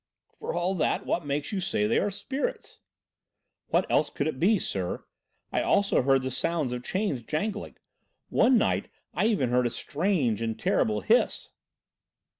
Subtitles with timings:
[0.39, 2.79] "For all that, what makes you say they are spirits?"
[3.67, 5.05] "What else could it be, sir.
[5.51, 7.77] I also heard the sounds of chains jangling.
[8.29, 11.51] One night I even heard a strange and terrible hiss."